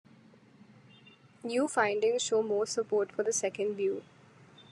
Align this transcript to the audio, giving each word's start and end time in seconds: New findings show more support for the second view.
New 1.43 1.67
findings 1.67 2.23
show 2.23 2.41
more 2.41 2.65
support 2.65 3.11
for 3.11 3.21
the 3.21 3.31
second 3.31 3.75
view. 3.75 4.01